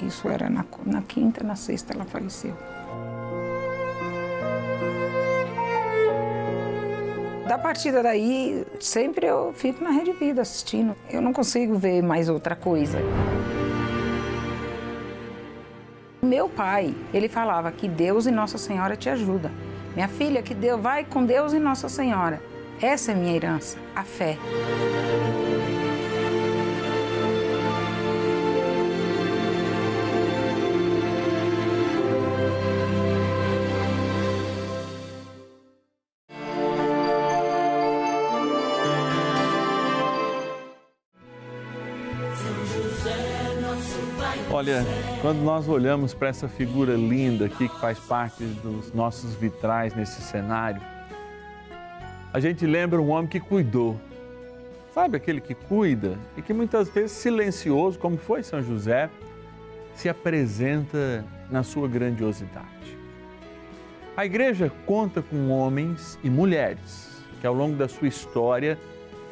Isso 0.01 0.27
era 0.27 0.49
na, 0.49 0.65
na 0.85 1.01
quinta, 1.01 1.45
na 1.45 1.55
sexta 1.55 1.93
ela 1.93 2.03
faleceu. 2.03 2.53
Da 7.47 7.57
partida 7.57 8.03
daí, 8.03 8.65
sempre 8.77 9.25
eu 9.25 9.53
fico 9.53 9.81
na 9.81 9.89
Rede 9.89 10.11
Vida 10.11 10.41
assistindo. 10.41 10.93
Eu 11.09 11.21
não 11.21 11.31
consigo 11.31 11.77
ver 11.77 12.03
mais 12.03 12.27
outra 12.27 12.57
coisa. 12.57 12.99
Meu 16.21 16.49
pai, 16.49 16.93
ele 17.13 17.29
falava 17.29 17.71
que 17.71 17.87
Deus 17.87 18.25
e 18.25 18.31
Nossa 18.31 18.57
Senhora 18.57 18.97
te 18.97 19.09
ajuda. 19.09 19.49
Minha 19.95 20.09
filha, 20.09 20.43
que 20.43 20.53
Deus 20.53 20.81
vai 20.81 21.05
com 21.05 21.25
Deus 21.25 21.53
e 21.53 21.59
Nossa 21.59 21.87
Senhora. 21.87 22.41
Essa 22.81 23.13
é 23.13 23.15
minha 23.15 23.33
herança, 23.33 23.77
a 23.95 24.03
fé. 24.03 24.37
Olha, 44.67 44.83
quando 45.21 45.37
nós 45.37 45.69
olhamos 45.69 46.13
para 46.13 46.27
essa 46.27 46.49
figura 46.49 46.93
linda 46.93 47.45
aqui 47.45 47.69
que 47.69 47.79
faz 47.79 47.97
parte 47.99 48.43
dos 48.43 48.91
nossos 48.91 49.33
vitrais 49.33 49.95
nesse 49.95 50.21
cenário, 50.21 50.81
a 52.33 52.39
gente 52.41 52.65
lembra 52.65 53.01
um 53.01 53.09
homem 53.11 53.29
que 53.29 53.39
cuidou. 53.39 53.97
Sabe 54.93 55.15
aquele 55.15 55.39
que 55.39 55.55
cuida 55.55 56.17
e 56.35 56.41
que 56.41 56.51
muitas 56.51 56.89
vezes 56.89 57.13
silencioso, 57.13 57.97
como 57.97 58.17
foi 58.17 58.43
São 58.43 58.61
José, 58.61 59.09
se 59.95 60.09
apresenta 60.09 61.23
na 61.49 61.63
sua 61.63 61.87
grandiosidade. 61.87 62.97
A 64.17 64.25
igreja 64.25 64.69
conta 64.85 65.21
com 65.21 65.49
homens 65.49 66.19
e 66.21 66.29
mulheres 66.29 67.23
que 67.39 67.47
ao 67.47 67.53
longo 67.53 67.77
da 67.77 67.87
sua 67.87 68.09
história 68.09 68.77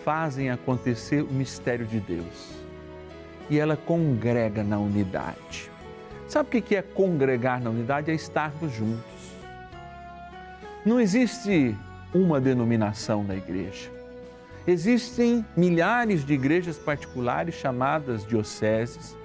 fazem 0.06 0.50
acontecer 0.50 1.24
o 1.24 1.34
mistério 1.34 1.86
de 1.86 2.00
Deus 2.00 2.65
e 3.50 3.60
ela 3.60 3.78
congrega 3.78 4.64
na 4.64 4.80
unidade. 4.80 5.70
Sabe 6.28 6.58
o 6.58 6.62
que 6.62 6.76
é 6.76 6.82
congregar 6.82 7.62
na 7.62 7.70
unidade? 7.70 8.12
É 8.12 8.14
estarmos 8.14 8.74
juntos. 8.74 9.04
Não 10.86 11.00
existe 11.00 11.76
uma 12.14 12.40
denominação 12.40 13.24
da 13.24 13.36
igreja. 13.36 13.92
Existem 14.68 15.46
milhares 15.56 16.26
de 16.26 16.34
igrejas 16.34 16.78
particulares 16.78 17.56
chamadas 17.56 18.26
dioceses, 18.26 19.16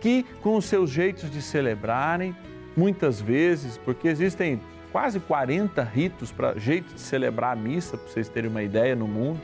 que, 0.00 0.24
com 0.42 0.56
os 0.56 0.66
seus 0.66 0.90
jeitos 0.90 1.30
de 1.30 1.40
celebrarem, 1.40 2.36
muitas 2.76 3.20
vezes, 3.20 3.78
porque 3.78 4.08
existem 4.08 4.60
quase 4.92 5.18
40 5.18 5.82
ritos 5.82 6.30
para 6.30 6.58
jeito 6.58 6.94
de 6.94 7.00
celebrar 7.00 7.52
a 7.52 7.56
missa, 7.56 7.96
para 7.96 8.08
vocês 8.08 8.28
terem 8.28 8.50
uma 8.50 8.62
ideia 8.62 8.94
no 8.94 9.08
mundo, 9.08 9.40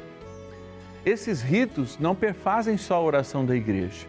esses 1.04 1.42
ritos 1.42 1.98
não 1.98 2.14
perfazem 2.14 2.76
só 2.76 2.94
a 2.94 3.02
oração 3.02 3.44
da 3.44 3.56
igreja, 3.56 4.06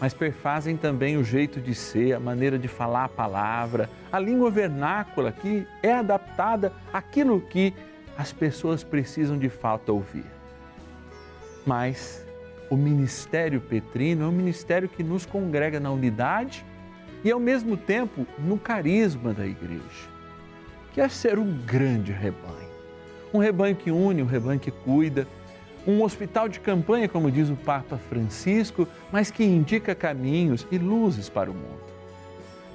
mas 0.00 0.12
perfazem 0.12 0.76
também 0.76 1.16
o 1.16 1.24
jeito 1.24 1.60
de 1.60 1.74
ser, 1.74 2.12
a 2.12 2.20
maneira 2.20 2.58
de 2.58 2.68
falar 2.68 3.04
a 3.04 3.08
palavra, 3.08 3.88
a 4.12 4.18
língua 4.18 4.50
vernácula 4.50 5.32
que 5.32 5.66
é 5.82 5.92
adaptada 5.92 6.72
àquilo 6.92 7.40
que 7.40 7.74
as 8.16 8.32
pessoas 8.32 8.84
precisam 8.84 9.38
de 9.38 9.48
fato 9.48 9.88
ouvir. 9.90 10.26
Mas 11.66 12.24
o 12.70 12.76
ministério 12.76 13.60
petrino 13.60 14.24
é 14.24 14.28
um 14.28 14.32
ministério 14.32 14.88
que 14.88 15.02
nos 15.02 15.24
congrega 15.24 15.80
na 15.80 15.90
unidade 15.90 16.64
e, 17.24 17.30
ao 17.30 17.40
mesmo 17.40 17.76
tempo, 17.76 18.26
no 18.38 18.58
carisma 18.58 19.32
da 19.32 19.46
igreja, 19.46 20.08
que 20.92 21.00
é 21.00 21.08
ser 21.08 21.38
um 21.38 21.58
grande 21.64 22.12
rebanho. 22.12 22.68
Um 23.32 23.38
rebanho 23.38 23.76
que 23.76 23.90
une, 23.90 24.22
um 24.22 24.26
rebanho 24.26 24.60
que 24.60 24.70
cuida, 24.70 25.26
um 25.88 26.02
hospital 26.02 26.50
de 26.50 26.60
campanha, 26.60 27.08
como 27.08 27.30
diz 27.30 27.48
o 27.48 27.56
Papa 27.56 27.96
Francisco, 27.96 28.86
mas 29.10 29.30
que 29.30 29.42
indica 29.42 29.94
caminhos 29.94 30.66
e 30.70 30.76
luzes 30.76 31.30
para 31.30 31.50
o 31.50 31.54
mundo. 31.54 31.80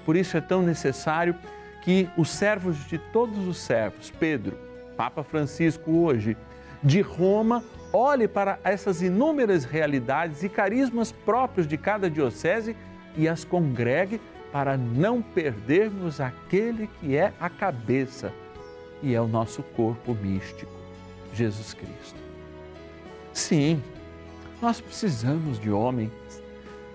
Por 0.04 0.16
isso 0.16 0.36
é 0.36 0.42
tão 0.42 0.64
necessário 0.64 1.36
que 1.84 2.10
os 2.18 2.30
servos 2.30 2.88
de 2.88 2.98
todos 2.98 3.48
os 3.48 3.58
servos, 3.58 4.10
Pedro, 4.10 4.58
Papa 4.98 5.24
Francisco 5.24 5.92
hoje, 5.92 6.36
de 6.82 7.02
Roma, 7.02 7.64
olhe 7.94 8.28
para 8.28 8.58
essas 8.64 9.04
inúmeras 9.04 9.64
realidades 9.64 10.42
e 10.42 10.50
carismas 10.50 11.12
próprios 11.12 11.68
de 11.68 11.78
cada 11.78 12.10
diocese 12.10 12.76
e 13.16 13.28
as 13.28 13.46
congregue 13.46 14.20
para 14.52 14.76
não 14.76 15.22
perdermos 15.22 16.20
aquele 16.20 16.90
que 17.00 17.16
é 17.16 17.32
a 17.40 17.50
cabeça 17.50 18.34
e 19.04 19.14
é 19.14 19.22
o 19.22 19.28
nosso 19.28 19.62
corpo 19.62 20.16
místico, 20.16 20.72
Jesus 21.32 21.74
Cristo. 21.76 22.33
Sim, 23.34 23.82
nós 24.62 24.80
precisamos 24.80 25.60
de 25.60 25.72
homens, 25.72 26.12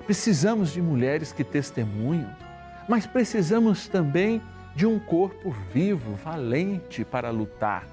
precisamos 0.07 0.73
de 0.73 0.81
mulheres 0.81 1.33
que 1.33 1.43
testemunham, 1.43 2.31
mas 2.89 3.07
precisamos 3.07 3.89
também 3.89 4.41
de 4.75 4.87
um 4.87 4.99
corpo 4.99 5.55
vivo, 5.75 6.15
valente 6.15 7.05
para 7.05 7.31
lutar, 7.31 7.85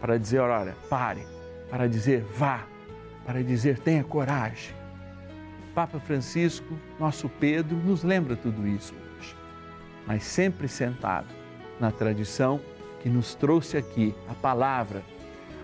para 0.00 0.18
dizer: 0.18 0.40
olha, 0.40 0.74
pare, 0.90 1.24
para 1.70 1.88
dizer 1.88 2.24
vá, 2.36 2.66
para 3.24 3.42
dizer 3.42 3.78
tenha 3.78 4.02
coragem. 4.02 4.74
Papa 5.72 6.00
Francisco, 6.00 6.76
nosso 6.98 7.28
Pedro, 7.28 7.76
nos 7.76 8.02
lembra 8.02 8.34
tudo 8.34 8.66
isso 8.66 8.94
hoje, 8.94 9.36
mas 10.06 10.24
sempre 10.24 10.66
sentado 10.66 11.28
na 11.78 11.92
tradição 11.92 12.60
que 13.00 13.08
nos 13.08 13.34
trouxe 13.34 13.76
aqui, 13.76 14.14
a 14.28 14.34
palavra, 14.34 15.04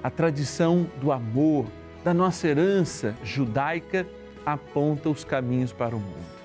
a 0.02 0.10
tradição 0.10 0.86
do 1.00 1.10
amor, 1.10 1.66
da 2.04 2.12
nossa 2.12 2.48
herança 2.48 3.14
judaica, 3.22 4.06
aponta 4.44 5.08
os 5.08 5.24
caminhos 5.24 5.72
para 5.72 5.94
o 5.94 6.00
mundo. 6.00 6.42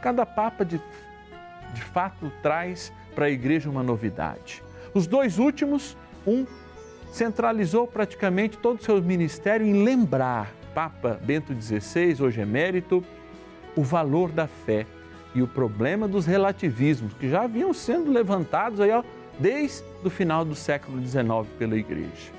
Cada 0.00 0.24
Papa, 0.24 0.64
de, 0.64 0.80
de 1.74 1.82
fato, 1.82 2.30
traz 2.42 2.92
para 3.14 3.26
a 3.26 3.30
igreja 3.30 3.68
uma 3.68 3.82
novidade. 3.82 4.62
Os 4.94 5.06
dois 5.06 5.38
últimos, 5.38 5.96
um 6.26 6.46
centralizou 7.12 7.86
praticamente 7.86 8.56
todo 8.58 8.78
o 8.78 8.82
seu 8.82 9.02
ministério 9.02 9.66
em 9.66 9.82
lembrar, 9.82 10.52
Papa 10.74 11.18
Bento 11.22 11.52
XVI, 11.60 12.22
hoje 12.22 12.40
emérito, 12.40 13.02
o 13.74 13.82
valor 13.82 14.30
da 14.30 14.46
fé 14.46 14.86
e 15.34 15.42
o 15.42 15.48
problema 15.48 16.06
dos 16.06 16.26
relativismos, 16.26 17.14
que 17.14 17.28
já 17.28 17.42
haviam 17.42 17.72
sendo 17.72 18.12
levantados 18.12 18.80
aí, 18.80 18.90
ó, 18.90 19.02
desde 19.38 19.84
o 20.04 20.10
final 20.10 20.44
do 20.44 20.54
século 20.54 21.04
XIX 21.04 21.26
pela 21.58 21.76
igreja. 21.76 22.37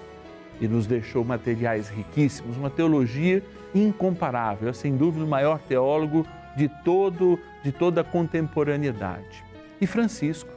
E 0.60 0.67
nos 0.67 0.86
deixou 0.86 1.24
materiais 1.24 1.89
riquíssimos, 1.89 2.58
uma 2.58 2.69
teologia 2.69 3.43
incomparável, 3.74 4.69
é 4.69 4.74
sem 4.74 4.95
dúvida 4.95 5.24
o 5.24 5.28
maior 5.28 5.60
teólogo 5.60 6.26
de, 6.56 6.67
todo, 6.84 7.39
de 7.63 7.72
toda 7.72 8.02
a 8.02 8.04
contemporaneidade. 8.04 9.43
E 9.80 9.88
Francisco, 9.88 10.50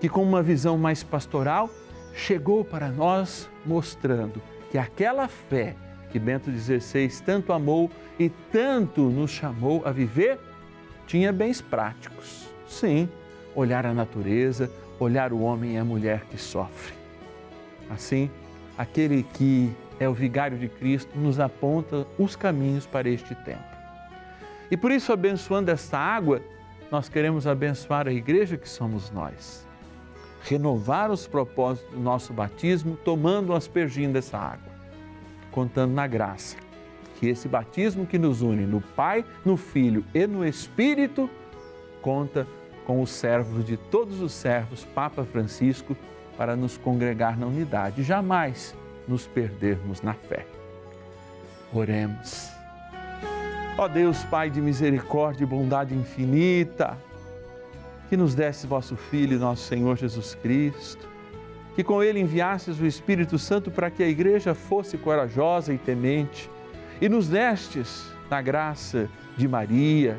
que 0.00 0.08
com 0.08 0.22
uma 0.22 0.42
visão 0.42 0.78
mais 0.78 1.02
pastoral 1.02 1.68
chegou 2.14 2.64
para 2.64 2.88
nós 2.88 3.48
mostrando 3.66 4.40
que 4.70 4.78
aquela 4.78 5.28
fé 5.28 5.74
que 6.10 6.18
Bento 6.18 6.50
XVI 6.50 7.08
tanto 7.24 7.52
amou 7.52 7.90
e 8.18 8.28
tanto 8.28 9.02
nos 9.02 9.30
chamou 9.30 9.82
a 9.84 9.90
viver 9.90 10.38
tinha 11.06 11.32
bens 11.32 11.60
práticos. 11.60 12.48
Sim, 12.66 13.08
olhar 13.54 13.84
a 13.84 13.92
natureza, 13.92 14.70
olhar 14.98 15.32
o 15.32 15.40
homem 15.40 15.74
e 15.74 15.76
a 15.76 15.84
mulher 15.84 16.24
que 16.30 16.38
sofre. 16.38 16.94
Assim, 17.90 18.30
aquele 18.76 19.22
que 19.22 19.72
é 19.98 20.08
o 20.08 20.14
vigário 20.14 20.58
de 20.58 20.68
Cristo 20.68 21.16
nos 21.18 21.38
aponta 21.38 22.06
os 22.18 22.34
caminhos 22.34 22.86
para 22.86 23.08
este 23.08 23.34
tempo. 23.34 23.62
E 24.70 24.76
por 24.76 24.90
isso, 24.90 25.12
abençoando 25.12 25.70
esta 25.70 25.98
água, 25.98 26.42
nós 26.90 27.08
queremos 27.08 27.46
abençoar 27.46 28.08
a 28.08 28.12
igreja 28.12 28.56
que 28.56 28.68
somos 28.68 29.10
nós 29.10 29.64
renovar 30.44 31.10
os 31.10 31.26
propósitos 31.26 31.90
do 31.94 32.00
nosso 32.00 32.32
batismo, 32.32 32.96
tomando 33.02 33.50
o 33.50 33.56
aspergindo 33.56 34.12
dessa 34.12 34.38
água, 34.38 34.72
contando 35.50 35.92
na 35.92 36.06
graça 36.06 36.56
que 37.16 37.26
esse 37.26 37.48
batismo 37.48 38.06
que 38.06 38.18
nos 38.18 38.42
une 38.42 38.66
no 38.66 38.80
Pai, 38.80 39.24
no 39.44 39.56
Filho 39.56 40.04
e 40.12 40.26
no 40.26 40.46
Espírito 40.46 41.30
conta 42.02 42.46
com 42.84 43.00
os 43.00 43.10
servos 43.10 43.64
de 43.64 43.76
todos 43.76 44.20
os 44.20 44.32
servos, 44.32 44.84
Papa 44.94 45.24
Francisco, 45.24 45.96
para 46.36 46.56
nos 46.56 46.76
congregar 46.76 47.38
na 47.38 47.46
unidade, 47.46 48.02
jamais 48.02 48.74
nos 49.06 49.26
perdermos 49.26 50.02
na 50.02 50.14
fé. 50.14 50.46
Oremos. 51.72 52.50
Ó 53.76 53.88
Deus, 53.88 54.22
Pai 54.24 54.50
de 54.50 54.60
misericórdia 54.60 55.44
e 55.44 55.46
bondade 55.46 55.94
infinita, 55.94 56.96
que 58.08 58.16
nos 58.16 58.34
desse 58.34 58.66
vosso 58.66 58.96
Filho, 58.96 59.38
nosso 59.38 59.62
Senhor 59.62 59.96
Jesus 59.96 60.34
Cristo, 60.36 61.08
que 61.74 61.82
com 61.82 62.02
ele 62.02 62.20
enviasses 62.20 62.78
o 62.78 62.86
Espírito 62.86 63.38
Santo 63.38 63.70
para 63.70 63.90
que 63.90 64.02
a 64.02 64.08
igreja 64.08 64.54
fosse 64.54 64.96
corajosa 64.96 65.74
e 65.74 65.78
temente, 65.78 66.48
e 67.00 67.08
nos 67.08 67.28
destes, 67.28 68.12
na 68.30 68.40
graça 68.40 69.08
de 69.36 69.48
Maria, 69.48 70.16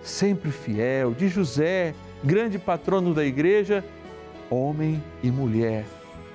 sempre 0.00 0.50
fiel, 0.50 1.12
de 1.12 1.28
José, 1.28 1.94
grande 2.22 2.58
patrono 2.58 3.12
da 3.12 3.24
igreja, 3.24 3.84
homem 4.50 5.02
e 5.22 5.30
mulher, 5.30 5.84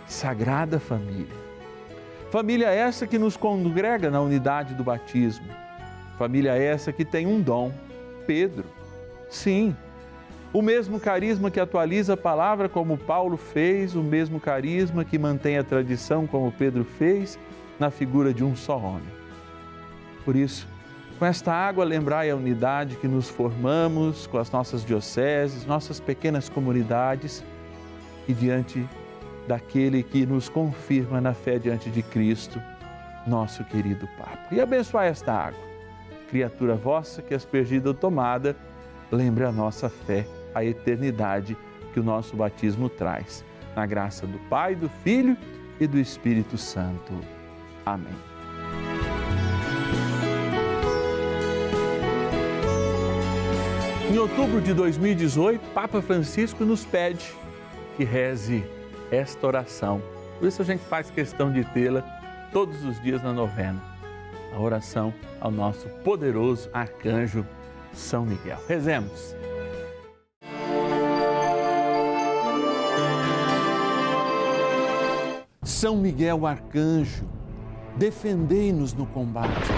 sagrada 0.08 0.80
família. 0.80 1.38
Família 2.32 2.68
essa 2.68 3.08
que 3.08 3.18
nos 3.18 3.36
congrega 3.36 4.12
na 4.12 4.22
unidade 4.22 4.74
do 4.76 4.84
batismo. 4.84 5.48
Família 6.18 6.54
essa 6.54 6.92
que 6.92 7.04
tem 7.04 7.26
um 7.26 7.42
dom, 7.42 7.72
Pedro. 8.28 8.66
Sim, 9.30 9.76
o 10.52 10.62
mesmo 10.62 11.00
carisma 11.00 11.52
que 11.52 11.60
atualiza 11.60 12.14
a 12.14 12.18
palavra, 12.18 12.68
como 12.68 12.98
Paulo 12.98 13.38
fez, 13.38 13.96
o 13.96 14.02
mesmo 14.02 14.40
carisma 14.40 15.06
que 15.06 15.18
mantém 15.18 15.58
a 15.58 15.64
tradição, 15.64 16.26
como 16.26 16.52
Pedro 16.52 16.84
fez, 16.84 17.38
na 17.80 17.92
figura 17.92 18.34
de 18.34 18.44
um 18.44 18.56
só 18.56 18.78
homem. 18.78 19.20
Por 20.26 20.36
isso, 20.36 20.68
com 21.20 21.26
esta 21.26 21.54
água, 21.54 21.86
lembrai 21.86 22.32
a 22.32 22.36
unidade 22.36 22.96
que 22.96 23.08
nos 23.08 23.30
formamos 23.30 24.26
com 24.26 24.38
as 24.38 24.52
nossas 24.52 24.84
dioceses, 24.84 25.66
nossas 25.66 26.00
pequenas 26.00 26.50
comunidades 26.50 27.44
e 28.30 28.34
diante 28.34 28.88
daquele 29.48 30.04
que 30.04 30.24
nos 30.24 30.48
confirma 30.48 31.20
na 31.20 31.34
fé 31.34 31.58
diante 31.58 31.90
de 31.90 32.04
Cristo, 32.04 32.62
nosso 33.26 33.64
querido 33.64 34.08
Papa. 34.20 34.40
E 34.52 34.62
abençoai 34.62 35.08
esta 35.08 35.34
água, 35.34 35.60
criatura 36.30 36.76
vossa 36.76 37.24
que 37.24 37.34
aspergida 37.34 37.90
ou 37.90 37.96
tomada, 37.96 38.56
lembre 39.12 39.44
a 39.44 39.52
nossa 39.52 39.90
fé 39.90 40.28
a 40.54 40.64
eternidade 40.64 41.58
que 41.92 42.00
o 42.00 42.04
nosso 42.04 42.36
batismo 42.36 42.88
traz. 42.88 43.44
Na 43.76 43.88
graça 43.88 44.28
do 44.28 44.38
Pai, 44.48 44.76
do 44.76 44.90
Filho 45.04 45.36
e 45.80 45.88
do 45.88 45.98
Espírito 45.98 46.56
Santo. 46.56 47.14
Amém. 47.84 48.14
Em 54.12 54.18
outubro 54.20 54.62
de 54.62 54.74
2018, 54.74 55.62
Papa 55.72 56.02
Francisco 56.02 56.64
nos 56.64 56.86
pede 56.86 57.34
que 58.00 58.06
reze 58.06 58.64
esta 59.12 59.46
oração. 59.46 60.02
Por 60.40 60.48
isso 60.48 60.62
a 60.62 60.66
gente 60.66 60.80
faz 60.86 61.12
questão 61.12 61.52
de 61.52 61.66
tê-la 61.66 62.02
todos 62.54 62.86
os 62.86 62.98
dias 63.02 63.22
na 63.22 63.34
novena. 63.34 63.78
A 64.56 64.58
oração 64.58 65.14
ao 65.42 65.52
nosso 65.52 65.90
poderoso 66.02 66.70
arcanjo 66.72 67.46
São 67.92 68.26
Miguel. 68.26 68.58
Rezemos. 68.70 69.36
São 75.62 75.98
Miguel 75.98 76.48
Arcanjo, 76.48 77.26
defendei-nos 77.98 78.94
no 78.94 79.06
combate. 79.06 79.70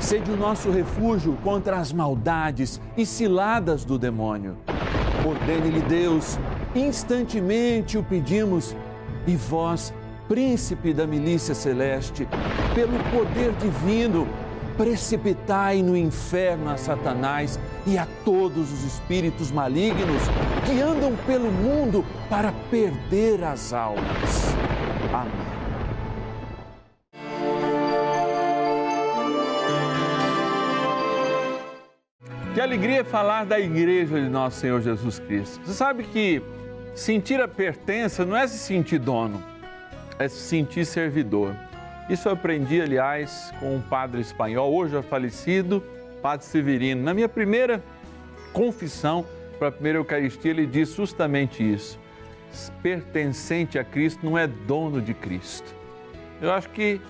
Sede 0.00 0.30
o 0.30 0.36
nosso 0.36 0.70
refúgio 0.70 1.36
contra 1.44 1.76
as 1.76 1.92
maldades 1.92 2.80
e 2.96 3.04
ciladas 3.04 3.84
do 3.84 3.98
demônio. 3.98 4.56
Ordene-lhe 5.26 5.82
Deus, 5.82 6.38
instantemente 6.74 7.98
o 7.98 8.02
pedimos, 8.02 8.76
e 9.26 9.36
vós, 9.36 9.92
príncipe 10.28 10.92
da 10.94 11.06
milícia 11.06 11.54
celeste, 11.54 12.26
pelo 12.74 12.98
poder 13.10 13.52
divino, 13.54 14.26
precipitai 14.76 15.82
no 15.82 15.96
inferno 15.96 16.70
a 16.70 16.76
Satanás 16.76 17.58
e 17.86 17.98
a 17.98 18.06
todos 18.24 18.72
os 18.72 18.84
espíritos 18.84 19.50
malignos 19.50 20.22
que 20.64 20.80
andam 20.80 21.14
pelo 21.26 21.50
mundo 21.50 22.04
para 22.30 22.52
perder 22.70 23.44
as 23.44 23.72
almas. 23.72 24.54
Amém. 25.12 25.50
Que 32.54 32.60
alegria 32.60 33.04
falar 33.04 33.46
da 33.46 33.60
igreja 33.60 34.20
de 34.20 34.28
nosso 34.28 34.60
Senhor 34.60 34.80
Jesus 34.80 35.18
Cristo. 35.18 35.60
Você 35.64 35.72
sabe 35.72 36.04
que 36.04 36.42
sentir 36.94 37.40
a 37.40 37.48
pertença 37.48 38.24
não 38.24 38.36
é 38.36 38.46
se 38.46 38.58
sentir 38.58 38.98
dono, 38.98 39.42
é 40.18 40.28
se 40.28 40.36
sentir 40.36 40.84
servidor. 40.84 41.54
Isso 42.08 42.28
eu 42.28 42.32
aprendi, 42.32 42.80
aliás, 42.80 43.52
com 43.60 43.76
um 43.76 43.80
padre 43.80 44.20
espanhol, 44.20 44.74
hoje 44.74 44.96
é 44.96 45.02
falecido, 45.02 45.82
Padre 46.20 46.44
Severino. 46.44 47.02
Na 47.02 47.14
minha 47.14 47.28
primeira 47.28 47.82
confissão 48.52 49.24
para 49.58 49.68
a 49.68 49.72
primeira 49.72 49.98
Eucaristia, 49.98 50.50
ele 50.50 50.66
disse 50.66 50.96
justamente 50.96 51.62
isso. 51.62 51.98
Pertencente 52.82 53.78
a 53.78 53.84
Cristo 53.84 54.26
não 54.26 54.36
é 54.36 54.46
dono 54.46 55.00
de 55.00 55.14
Cristo. 55.14 55.72
Eu 56.42 56.52
acho 56.52 56.68
que 56.70 57.00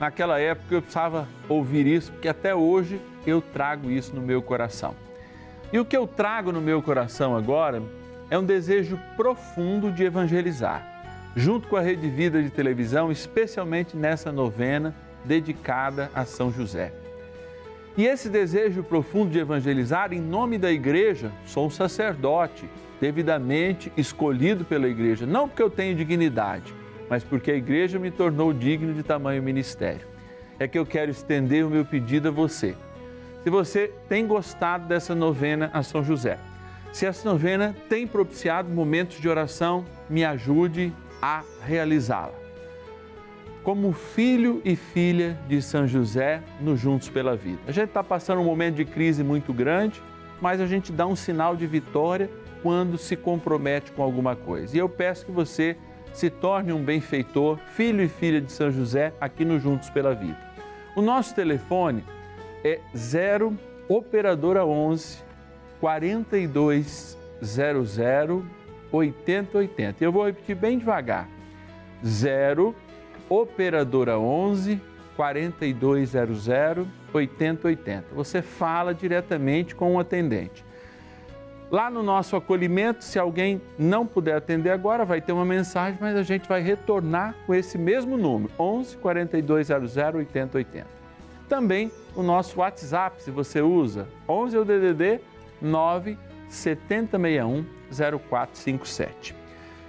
naquela 0.00 0.40
época 0.40 0.74
eu 0.74 0.80
precisava 0.80 1.28
ouvir 1.48 1.86
isso, 1.86 2.10
porque 2.12 2.28
até 2.28 2.54
hoje 2.54 3.00
eu 3.26 3.42
trago 3.42 3.90
isso 3.90 4.14
no 4.14 4.22
meu 4.22 4.40
coração. 4.40 4.94
E 5.72 5.78
o 5.78 5.84
que 5.84 5.96
eu 5.96 6.06
trago 6.06 6.50
no 6.50 6.60
meu 6.60 6.82
coração 6.82 7.36
agora 7.36 7.82
é 8.30 8.38
um 8.38 8.44
desejo 8.44 8.98
profundo 9.16 9.90
de 9.90 10.04
evangelizar, 10.04 10.86
junto 11.34 11.66
com 11.66 11.76
a 11.76 11.80
Rede 11.80 12.08
Vida 12.08 12.40
de 12.40 12.48
televisão, 12.48 13.10
especialmente 13.10 13.96
nessa 13.96 14.30
novena 14.30 14.94
dedicada 15.24 16.10
a 16.14 16.24
São 16.24 16.52
José. 16.52 16.92
E 17.96 18.06
esse 18.06 18.28
desejo 18.28 18.84
profundo 18.84 19.32
de 19.32 19.40
evangelizar 19.40 20.12
em 20.12 20.20
nome 20.20 20.56
da 20.56 20.70
igreja, 20.70 21.32
sou 21.44 21.66
um 21.66 21.70
sacerdote, 21.70 22.64
devidamente 23.00 23.92
escolhido 23.96 24.64
pela 24.64 24.88
igreja, 24.88 25.26
não 25.26 25.48
porque 25.48 25.62
eu 25.62 25.70
tenho 25.70 25.96
dignidade, 25.96 26.72
mas 27.08 27.24
porque 27.24 27.50
a 27.50 27.56
igreja 27.56 27.98
me 27.98 28.10
tornou 28.10 28.52
digno 28.52 28.94
de 28.94 29.02
tamanho 29.02 29.42
ministério. 29.42 30.06
É 30.58 30.68
que 30.68 30.78
eu 30.78 30.86
quero 30.86 31.10
estender 31.10 31.64
o 31.64 31.70
meu 31.70 31.84
pedido 31.84 32.28
a 32.28 32.30
você. 32.30 32.76
Se 33.42 33.50
você 33.50 33.92
tem 34.08 34.26
gostado 34.26 34.86
dessa 34.86 35.14
novena 35.14 35.70
a 35.72 35.82
São 35.82 36.04
José, 36.04 36.38
se 36.92 37.06
essa 37.06 37.28
novena 37.28 37.74
tem 37.88 38.06
propiciado 38.06 38.68
momentos 38.68 39.20
de 39.20 39.28
oração, 39.28 39.84
me 40.08 40.24
ajude 40.24 40.92
a 41.22 41.42
realizá-la 41.64 42.40
como 43.62 43.92
filho 43.92 44.60
e 44.64 44.74
filha 44.74 45.38
de 45.46 45.60
São 45.60 45.86
José 45.86 46.42
no 46.60 46.76
Juntos 46.76 47.08
pela 47.08 47.36
Vida. 47.36 47.60
A 47.66 47.72
gente 47.72 47.88
está 47.88 48.02
passando 48.02 48.40
um 48.40 48.44
momento 48.44 48.76
de 48.76 48.84
crise 48.84 49.22
muito 49.22 49.52
grande, 49.52 50.02
mas 50.40 50.60
a 50.60 50.66
gente 50.66 50.90
dá 50.90 51.06
um 51.06 51.14
sinal 51.14 51.54
de 51.54 51.66
vitória 51.66 52.30
quando 52.62 52.96
se 52.96 53.16
compromete 53.16 53.92
com 53.92 54.02
alguma 54.02 54.34
coisa. 54.34 54.74
E 54.74 54.78
eu 54.78 54.88
peço 54.88 55.26
que 55.26 55.32
você 55.32 55.76
se 56.12 56.28
torne 56.30 56.72
um 56.72 56.82
benfeitor, 56.82 57.58
filho 57.74 58.02
e 58.02 58.08
filha 58.08 58.40
de 58.40 58.50
São 58.50 58.70
José, 58.70 59.12
aqui 59.20 59.44
no 59.44 59.60
Juntos 59.60 59.90
pela 59.90 60.14
Vida. 60.14 60.38
O 60.96 61.02
nosso 61.02 61.34
telefone 61.34 62.04
é 62.64 62.80
0 62.96 63.56
Operadora 63.88 64.64
11 64.64 65.29
4200 65.80 67.16
8080. 68.92 70.04
Eu 70.04 70.12
vou 70.12 70.26
repetir 70.26 70.56
bem 70.56 70.78
devagar. 70.78 71.28
0 72.04 72.74
operadora 73.28 74.18
11 74.18 74.80
4200 75.16 76.48
8080. 77.12 78.06
Você 78.14 78.42
fala 78.42 78.94
diretamente 78.94 79.74
com 79.74 79.92
o 79.92 79.94
um 79.94 79.98
atendente. 79.98 80.64
Lá 81.70 81.88
no 81.88 82.02
nosso 82.02 82.34
acolhimento, 82.34 83.04
se 83.04 83.16
alguém 83.16 83.62
não 83.78 84.04
puder 84.04 84.34
atender 84.34 84.70
agora, 84.70 85.04
vai 85.04 85.20
ter 85.20 85.30
uma 85.30 85.44
mensagem, 85.44 85.96
mas 86.00 86.16
a 86.16 86.24
gente 86.24 86.48
vai 86.48 86.60
retornar 86.60 87.36
com 87.46 87.54
esse 87.54 87.78
mesmo 87.78 88.16
número, 88.16 88.52
11 88.58 88.96
4200 88.96 89.96
8080. 89.96 90.86
Também 91.48 91.92
o 92.16 92.24
nosso 92.24 92.58
WhatsApp, 92.58 93.22
se 93.22 93.30
você 93.30 93.60
usa, 93.60 94.08
11 94.28 94.56
é 94.56 94.58
o 94.58 94.64
DDD 94.64 95.20
9 95.60 96.18
7061 96.48 97.64
0457. 97.90 99.34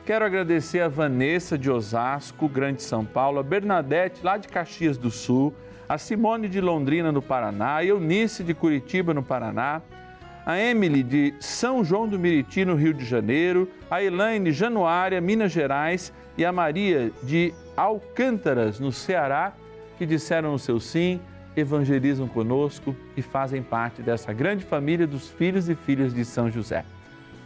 Quero 0.06 0.26
agradecer 0.26 0.82
a 0.82 0.88
Vanessa 0.88 1.58
de 1.58 1.70
Osasco, 1.70 2.50
Grande 2.50 2.82
São 2.82 3.06
Paulo, 3.06 3.40
a 3.40 3.44
Bernadette, 3.44 4.24
lá 4.24 4.38
de 4.38 4.48
Caxias 4.48 4.98
do 4.98 5.12
Sul, 5.12 5.54
a 5.88 5.98
Simone 5.98 6.48
de 6.48 6.60
Londrina, 6.60 7.12
no 7.12 7.22
Paraná, 7.22 7.76
a 7.76 7.86
Eunice 7.86 8.44
de 8.44 8.54
Curitiba, 8.54 9.14
no 9.14 9.22
Paraná, 9.22 9.82
a 10.46 10.60
Emily 10.60 11.04
de 11.04 11.36
São 11.40 11.84
João 11.84 12.08
do 12.08 12.18
Miriti, 12.18 12.66
no 12.66 12.76
Rio 12.76 12.94
de 12.94 13.06
Janeiro, 13.06 13.70
a 13.90 14.02
Elaine 14.02 14.52
Januária, 14.52 15.22
Minas 15.22 15.52
Gerais 15.52 16.12
e 16.38 16.44
a 16.44 16.52
Maria 16.52 17.12
de 17.22 17.54
Alcântaras, 17.78 18.80
no 18.80 18.92
Ceará, 18.92 19.54
que 19.98 20.06
disseram 20.06 20.54
o 20.54 20.60
seu 20.60 20.80
sim, 20.80 21.22
evangelizam 21.56 22.28
conosco 22.28 22.96
e 23.16 23.22
fazem 23.22 23.62
parte 23.62 24.02
dessa 24.02 24.32
grande 24.34 24.64
família 24.64 25.06
dos 25.06 25.30
filhos 25.30 25.70
e 25.70 25.76
filhas 25.76 26.14
de 26.14 26.24
São 26.24 26.50
José. 26.50 26.86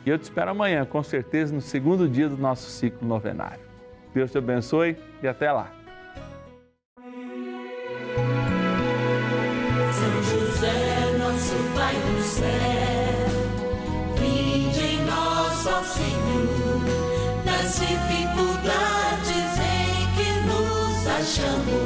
E 0.05 0.09
eu 0.09 0.19
te 0.19 0.23
espero 0.23 0.51
amanhã, 0.51 0.85
com 0.85 1.01
certeza, 1.01 1.53
no 1.53 1.61
segundo 1.61 2.07
dia 2.07 2.29
do 2.29 2.37
nosso 2.37 2.69
ciclo 2.69 3.07
novenário. 3.07 3.61
Deus 4.13 4.31
te 4.31 4.37
abençoe 4.37 4.95
e 5.21 5.27
até 5.27 5.51
lá. 5.51 5.71
São 9.91 10.23
José, 10.23 11.17
nosso 11.17 11.55
Pai 11.75 11.95
do 11.95 12.21
céu, 12.21 13.25
vinde 14.19 14.79
em 14.79 15.05
nós, 15.05 15.65
ó 15.67 15.81
Senhor, 15.83 16.81
nas 17.43 17.79
dificuldades 17.79 19.59
em 19.59 20.05
que 20.15 20.29
nos 20.47 21.07
achamos. 21.07 21.84